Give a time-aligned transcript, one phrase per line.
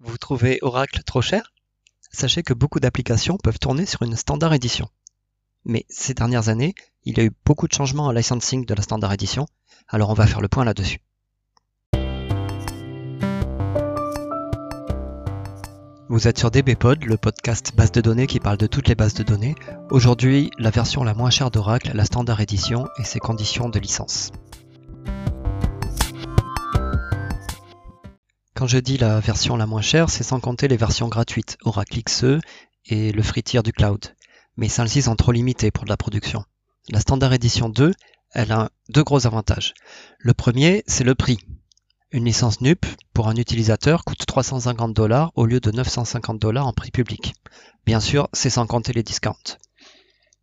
[0.00, 1.52] Vous trouvez Oracle trop cher?
[2.12, 4.88] Sachez que beaucoup d'applications peuvent tourner sur une standard édition.
[5.64, 8.82] Mais ces dernières années, il y a eu beaucoup de changements en licensing de la
[8.82, 9.46] standard édition,
[9.88, 11.00] alors on va faire le point là-dessus.
[16.08, 19.14] Vous êtes sur DBPod, le podcast base de données qui parle de toutes les bases
[19.14, 19.56] de données.
[19.90, 24.30] Aujourd'hui, la version la moins chère d'Oracle, la standard édition et ses conditions de licence.
[28.58, 32.02] Quand je dis la version la moins chère, c'est sans compter les versions gratuites, Oracle
[32.02, 32.40] XE
[32.86, 34.16] et le free tier du cloud.
[34.56, 36.42] Mais celles-ci sont trop limitées pour de la production.
[36.88, 37.94] La Standard Edition 2,
[38.32, 39.74] elle a deux gros avantages.
[40.18, 41.38] Le premier, c'est le prix.
[42.10, 46.72] Une licence NUP pour un utilisateur coûte 350 dollars au lieu de 950 dollars en
[46.72, 47.34] prix public.
[47.86, 49.56] Bien sûr, c'est sans compter les discounts.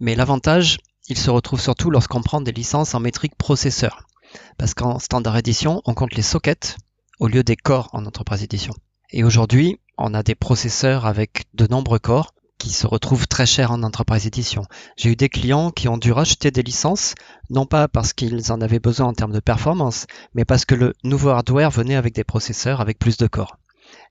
[0.00, 4.08] Mais l'avantage, il se retrouve surtout lorsqu'on prend des licences en métrique processeur.
[4.58, 6.76] Parce qu'en Standard Edition, on compte les sockets
[7.20, 8.74] au lieu des corps en Enterprise Edition.
[9.10, 13.70] Et aujourd'hui, on a des processeurs avec de nombreux corps qui se retrouvent très chers
[13.70, 14.64] en Enterprise Edition.
[14.96, 17.14] J'ai eu des clients qui ont dû racheter des licences,
[17.50, 20.94] non pas parce qu'ils en avaient besoin en termes de performance, mais parce que le
[21.04, 23.58] nouveau hardware venait avec des processeurs avec plus de corps.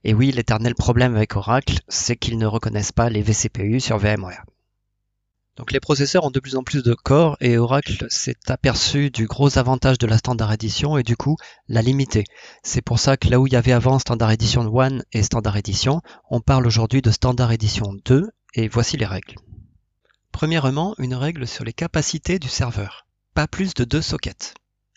[0.04, 4.46] Et oui, l'éternel problème avec Oracle, c'est qu'ils ne reconnaissent pas les vCPU sur VMware.
[5.60, 9.28] Donc les processeurs ont de plus en plus de corps et Oracle s'est aperçu du
[9.28, 11.36] gros avantage de la Standard Edition et du coup
[11.68, 12.24] l'a limité.
[12.64, 15.58] C'est pour ça que là où il y avait avant Standard Edition 1 et Standard
[15.58, 19.36] Edition, on parle aujourd'hui de Standard Edition 2 et voici les règles.
[20.32, 23.06] Premièrement, une règle sur les capacités du serveur.
[23.34, 24.54] Pas plus de deux sockets.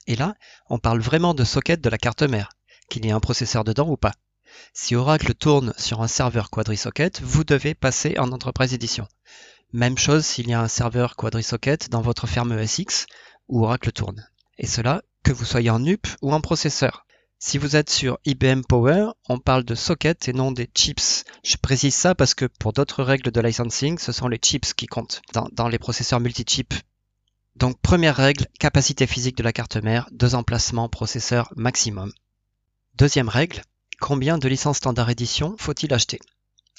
[0.07, 0.37] Et là,
[0.71, 2.51] on parle vraiment de sockets de la carte mère,
[2.89, 4.13] qu'il y ait un processeur dedans ou pas.
[4.75, 9.09] Si Oracle tourne sur un serveur quadri-socket, vous devez passer en Enterprise Edition.
[9.73, 13.07] Même chose s'il y a un serveur quadri-socket dans votre ferme ESX
[13.49, 14.29] où Oracle tourne.
[14.59, 17.07] Et cela, que vous soyez en NUP ou en processeur.
[17.39, 21.25] Si vous êtes sur IBM Power, on parle de socket et non des chips.
[21.43, 24.87] Je précise ça parce que pour d'autres règles de licensing, ce sont les chips qui
[24.87, 26.75] comptent dans, dans les processeurs multi-chip.
[27.57, 32.13] Donc première règle, capacité physique de la carte mère, deux emplacements processeur maximum.
[32.95, 33.63] Deuxième règle,
[34.01, 36.21] combien de licences standard édition faut-il acheter?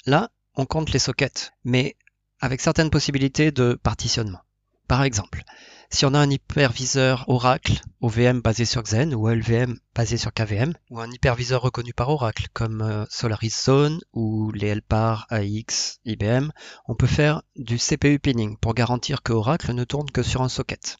[0.06, 1.96] Là, on compte les sockets, mais
[2.40, 4.40] avec certaines possibilités de partitionnement.
[4.86, 5.44] Par exemple,
[5.90, 10.74] si on a un hyperviseur Oracle OVM basé sur Xen ou LVM basé sur KVM,
[10.90, 16.50] ou un hyperviseur reconnu par Oracle comme euh, Solaris Zone ou les LPAR AX IBM,
[16.88, 20.48] on peut faire du CPU pinning pour garantir que Oracle ne tourne que sur un
[20.48, 20.96] socket.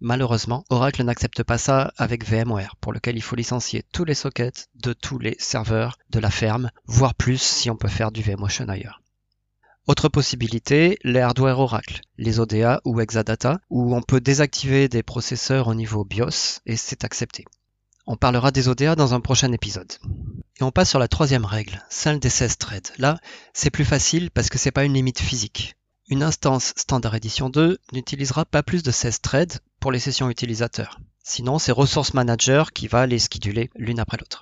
[0.00, 4.68] Malheureusement, Oracle n'accepte pas ça avec VMware, pour lequel il faut licencier tous les sockets
[4.74, 8.68] de tous les serveurs de la ferme, voire plus si on peut faire du vMotion
[8.68, 9.00] ailleurs.
[9.86, 15.68] Autre possibilité, les hardware Oracle, les ODA ou Exadata, où on peut désactiver des processeurs
[15.68, 17.44] au niveau BIOS et c'est accepté.
[18.04, 19.92] On parlera des ODA dans un prochain épisode.
[20.58, 22.92] Et on passe sur la troisième règle, celle des 16 threads.
[22.98, 23.20] Là,
[23.52, 25.76] c'est plus facile parce que c'est pas une limite physique.
[26.08, 30.98] Une instance Standard Edition 2 n'utilisera pas plus de 16 threads pour les sessions utilisateurs.
[31.22, 34.40] Sinon, c'est Resource Manager qui va les scheduler l'une après l'autre.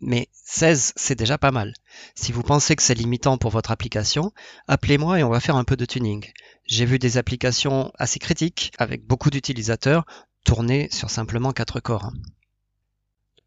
[0.00, 1.72] Mais 16, c'est déjà pas mal.
[2.14, 4.32] Si vous pensez que c'est limitant pour votre application,
[4.68, 6.30] appelez-moi et on va faire un peu de tuning.
[6.66, 10.04] J'ai vu des applications assez critiques avec beaucoup d'utilisateurs
[10.44, 12.04] tourner sur simplement 4 corps.
[12.04, 12.12] Hein.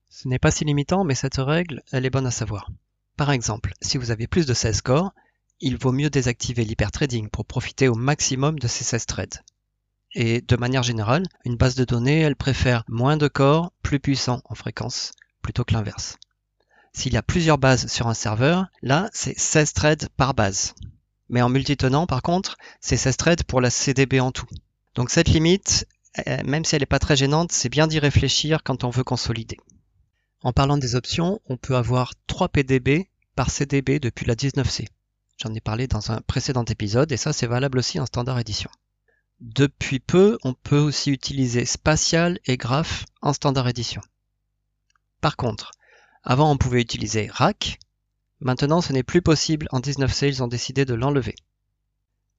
[0.10, 2.72] Ce n'est pas si limitant, mais cette règle, elle est bonne à savoir.
[3.16, 5.14] Par exemple, si vous avez plus de 16 corps,
[5.60, 9.44] il vaut mieux désactiver l'hypertrading pour profiter au maximum de ces 16 threads.
[10.14, 14.42] Et de manière générale, une base de données, elle préfère moins de corps, plus puissants
[14.46, 15.12] en fréquence,
[15.42, 16.18] plutôt que l'inverse.
[16.94, 20.74] S'il y a plusieurs bases sur un serveur, là, c'est 16 threads par base.
[21.30, 24.48] Mais en multitenant, par contre, c'est 16 threads pour la CDB en tout.
[24.96, 25.88] Donc cette limite,
[26.28, 29.04] euh, même si elle n'est pas très gênante, c'est bien d'y réfléchir quand on veut
[29.04, 29.58] consolider.
[30.42, 34.88] En parlant des options, on peut avoir 3 PDB par CDB depuis la 19C.
[35.38, 38.70] J'en ai parlé dans un précédent épisode et ça c'est valable aussi en standard édition.
[39.40, 44.02] Depuis peu, on peut aussi utiliser spatial et graph en standard édition.
[45.22, 45.72] Par contre,
[46.24, 47.80] avant, on pouvait utiliser Rack.
[48.42, 49.68] Maintenant, ce n'est plus possible.
[49.72, 51.36] En 19C, ils ont décidé de l'enlever.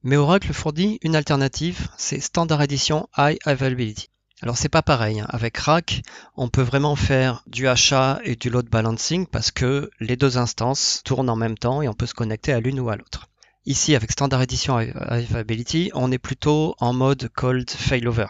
[0.03, 4.09] Mais Oracle fournit une alternative, c'est Standard Edition High Availability.
[4.41, 5.27] Alors c'est pas pareil, hein.
[5.29, 6.01] avec Rack,
[6.35, 11.01] on peut vraiment faire du achat et du load balancing parce que les deux instances
[11.05, 13.29] tournent en même temps et on peut se connecter à l'une ou à l'autre.
[13.67, 18.25] Ici, avec Standard Edition High Availability, on est plutôt en mode cold failover.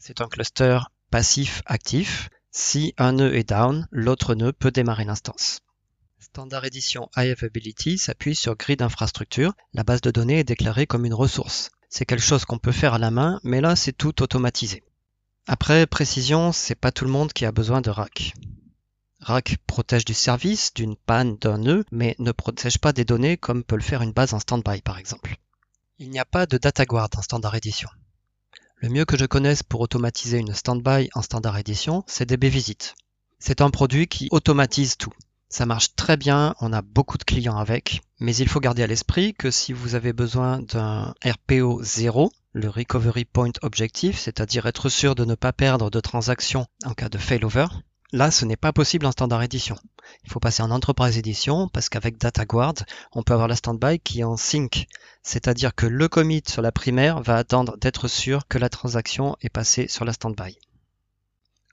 [0.00, 0.80] C'est un cluster
[1.12, 5.60] passif actif si un nœud est down, l'autre nœud peut démarrer l'instance.
[6.18, 9.54] Standard Edition High Availability s'appuie sur Grid Infrastructure.
[9.72, 11.70] La base de données est déclarée comme une ressource.
[11.88, 14.82] C'est quelque chose qu'on peut faire à la main, mais là c'est tout automatisé.
[15.46, 18.34] Après, précision, c'est pas tout le monde qui a besoin de rack.
[19.20, 23.64] RAC protège du service, d'une panne, d'un nœud, mais ne protège pas des données comme
[23.64, 25.36] peut le faire une base en standby par exemple.
[25.98, 27.88] Il n'y a pas de data guard en standard edition.
[28.82, 32.94] Le mieux que je connaisse pour automatiser une standby en standard edition, c'est DBVisit.
[33.38, 35.12] C'est un produit qui automatise tout.
[35.50, 38.86] Ça marche très bien, on a beaucoup de clients avec, mais il faut garder à
[38.86, 44.88] l'esprit que si vous avez besoin d'un RPO 0, le Recovery Point Objective, c'est-à-dire être
[44.88, 47.66] sûr de ne pas perdre de transactions en cas de failover,
[48.12, 49.76] là ce n'est pas possible en standard édition.
[50.24, 52.74] Il faut passer en Enterprise Edition parce qu'avec DataGuard,
[53.12, 54.86] on peut avoir la standby qui est en sync,
[55.22, 59.48] c'est-à-dire que le commit sur la primaire va attendre d'être sûr que la transaction est
[59.48, 60.58] passée sur la standby.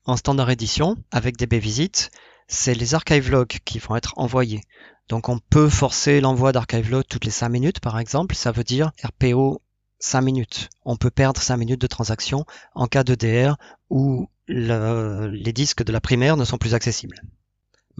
[0.06, 2.12] En standard édition, avec DB Visit,
[2.48, 4.62] c'est les archive logs qui vont être envoyés.
[5.10, 8.64] Donc on peut forcer l'envoi d'archive log toutes les 5 minutes par exemple, ça veut
[8.64, 9.62] dire RPO
[10.00, 10.70] 5 minutes.
[10.86, 12.46] On peut perdre 5 minutes de transaction
[12.76, 13.56] en cas de DR
[13.90, 17.22] où les disques de la primaire ne sont plus accessibles.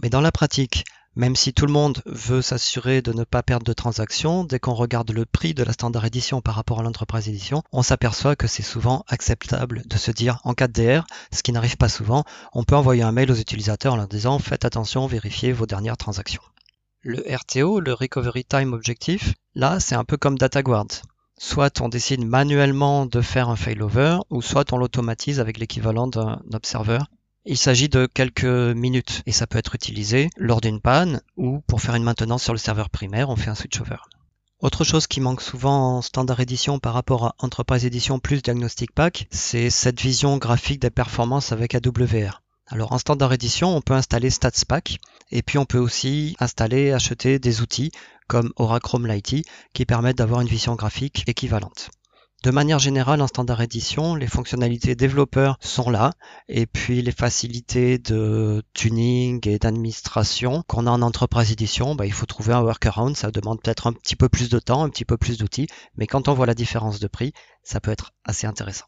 [0.02, 0.84] Mais dans la pratique,
[1.16, 4.74] même si tout le monde veut s'assurer de ne pas perdre de transactions, dès qu'on
[4.74, 8.46] regarde le prix de la standard édition par rapport à l'entreprise édition, on s'aperçoit que
[8.46, 12.24] c'est souvent acceptable de se dire en cas de DR, ce qui n'arrive pas souvent,
[12.52, 15.96] on peut envoyer un mail aux utilisateurs en leur disant faites attention, vérifiez vos dernières
[15.96, 16.42] transactions.
[17.00, 21.02] Le RTO, le Recovery Time Objective, là c'est un peu comme DataGuard.
[21.38, 26.40] Soit on décide manuellement de faire un failover, ou soit on l'automatise avec l'équivalent d'un
[26.52, 26.98] observer
[27.50, 31.80] il s'agit de quelques minutes et ça peut être utilisé lors d'une panne ou pour
[31.80, 33.96] faire une maintenance sur le serveur primaire, on fait un switchover.
[34.60, 38.92] Autre chose qui manque souvent en standard édition par rapport à Enterprise Edition plus Diagnostic
[38.92, 42.42] Pack, c'est cette vision graphique des performances avec AWR.
[42.70, 44.98] Alors en standard édition, on peut installer StatsPack
[45.30, 47.90] et puis on peut aussi installer, acheter des outils
[48.28, 51.90] comme Aura Chrome Lighty qui permettent d'avoir une vision graphique équivalente.
[52.44, 56.12] De manière générale, en standard édition, les fonctionnalités développeurs sont là,
[56.48, 62.12] et puis les facilités de tuning et d'administration qu'on a en Enterprise Edition, bah, il
[62.12, 65.04] faut trouver un workaround, ça demande peut-être un petit peu plus de temps, un petit
[65.04, 65.66] peu plus d'outils,
[65.96, 67.32] mais quand on voit la différence de prix,
[67.64, 68.86] ça peut être assez intéressant.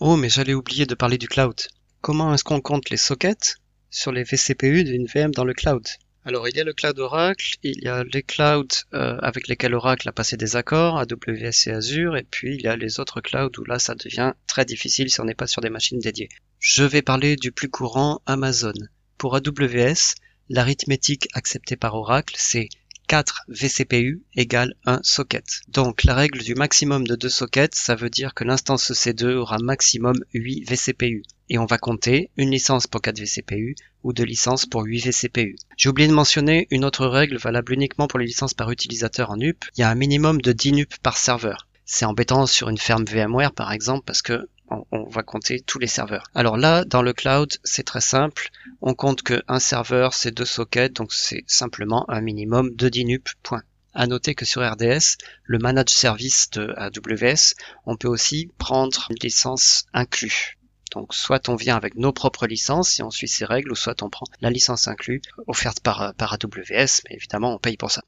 [0.00, 1.62] Oh, mais j'allais oublier de parler du cloud.
[2.02, 3.58] Comment est-ce qu'on compte les sockets
[3.88, 5.86] sur les vCPU d'une VM dans le cloud?
[6.24, 9.72] Alors, il y a le cloud Oracle, il y a les clouds euh, avec lesquels
[9.72, 13.20] Oracle a passé des accords, AWS et Azure, et puis il y a les autres
[13.20, 16.28] clouds où là, ça devient très difficile si on n'est pas sur des machines dédiées.
[16.58, 18.74] Je vais parler du plus courant, Amazon.
[19.16, 20.16] Pour AWS,
[20.48, 22.68] l'arithmétique acceptée par Oracle, c'est
[23.06, 25.44] 4 vCPU égale 1 socket.
[25.68, 29.58] Donc la règle du maximum de 2 sockets, ça veut dire que l'instance EC2 aura
[29.58, 31.22] maximum 8 vCPU.
[31.52, 35.56] Et on va compter une licence pour 4 vCPU ou deux licences pour 8 vCPU.
[35.76, 39.38] J'ai oublié de mentionner une autre règle valable uniquement pour les licences par utilisateur en
[39.38, 39.62] UP.
[39.76, 41.68] Il y a un minimum de 10 NUP par serveur.
[41.84, 44.48] C'est embêtant sur une ferme VMware par exemple parce que
[44.90, 46.24] on, va compter tous les serveurs.
[46.34, 48.48] Alors là, dans le cloud, c'est très simple.
[48.80, 53.28] On compte qu'un serveur, c'est deux sockets, donc c'est simplement un minimum de 10 NUP,
[53.42, 53.62] point.
[53.92, 57.52] À noter que sur RDS, le manage service de AWS,
[57.84, 60.56] on peut aussi prendre une licence inclus.
[60.92, 64.02] Donc soit on vient avec nos propres licences et on suit ces règles, ou soit
[64.02, 68.02] on prend la licence inclus offerte par, par AWS, mais évidemment on paye pour ça.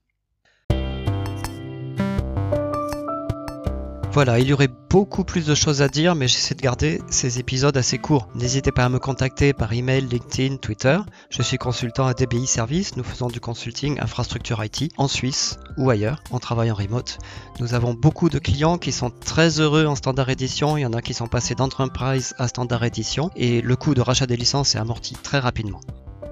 [4.14, 7.40] Voilà, il y aurait beaucoup plus de choses à dire, mais j'essaie de garder ces
[7.40, 8.28] épisodes assez courts.
[8.37, 11.00] N'hésitez pas à me contacter par email, LinkedIn, Twitter.
[11.31, 12.96] Je suis consultant à DBI Service.
[12.96, 17.19] Nous faisons du consulting infrastructure IT en Suisse ou ailleurs en travaillant remote.
[17.58, 20.77] Nous avons beaucoup de clients qui sont très heureux en standard édition.
[20.77, 24.00] Il y en a qui sont passés d'enterprise à standard édition et le coût de
[24.00, 25.81] rachat des licences est amorti très rapidement.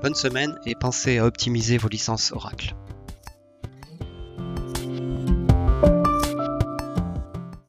[0.03, 2.77] Bonne semaine et pensez à optimiser vos licences Oracle.